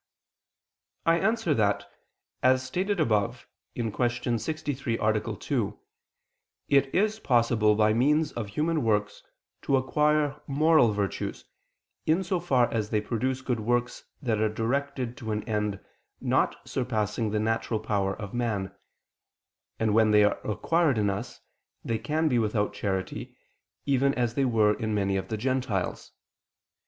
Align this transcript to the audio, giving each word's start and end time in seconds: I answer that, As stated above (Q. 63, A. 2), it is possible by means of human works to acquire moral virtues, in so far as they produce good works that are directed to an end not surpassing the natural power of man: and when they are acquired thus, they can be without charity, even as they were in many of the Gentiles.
I 1.05 1.19
answer 1.19 1.53
that, 1.53 1.85
As 2.41 2.63
stated 2.63 2.99
above 2.99 3.47
(Q. 3.75 4.39
63, 4.39 4.97
A. 4.97 5.35
2), 5.35 5.79
it 6.69 6.95
is 6.95 7.19
possible 7.19 7.75
by 7.75 7.93
means 7.93 8.31
of 8.31 8.47
human 8.47 8.81
works 8.83 9.21
to 9.61 9.77
acquire 9.77 10.41
moral 10.47 10.91
virtues, 10.91 11.45
in 12.07 12.23
so 12.23 12.39
far 12.39 12.67
as 12.73 12.89
they 12.89 12.99
produce 12.99 13.41
good 13.43 13.59
works 13.59 14.03
that 14.23 14.39
are 14.41 14.49
directed 14.49 15.15
to 15.17 15.31
an 15.31 15.43
end 15.43 15.79
not 16.19 16.67
surpassing 16.67 17.29
the 17.29 17.39
natural 17.39 17.79
power 17.79 18.19
of 18.19 18.33
man: 18.33 18.73
and 19.79 19.93
when 19.93 20.09
they 20.09 20.23
are 20.23 20.39
acquired 20.43 20.95
thus, 20.97 21.41
they 21.85 21.99
can 21.99 22.27
be 22.27 22.39
without 22.39 22.73
charity, 22.73 23.37
even 23.85 24.15
as 24.15 24.33
they 24.33 24.45
were 24.45 24.73
in 24.73 24.95
many 24.95 25.15
of 25.15 25.27
the 25.27 25.37
Gentiles. 25.37 26.11